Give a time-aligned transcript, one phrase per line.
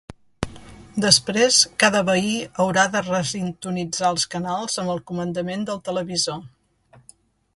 [1.03, 2.31] Després, cada veí
[2.63, 6.43] haurà de resintonitzar els canals amb el comandament del televisor.